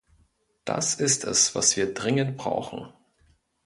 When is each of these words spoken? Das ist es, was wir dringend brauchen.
Das 0.65 0.95
ist 0.95 1.25
es, 1.25 1.53
was 1.53 1.77
wir 1.77 1.93
dringend 1.93 2.35
brauchen. 2.35 2.91